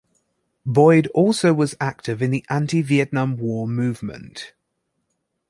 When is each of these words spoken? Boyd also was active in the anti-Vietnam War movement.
Boyd 0.65 1.05
also 1.13 1.53
was 1.53 1.75
active 1.79 2.23
in 2.23 2.31
the 2.31 2.43
anti-Vietnam 2.49 3.37
War 3.37 3.67
movement. 3.67 4.53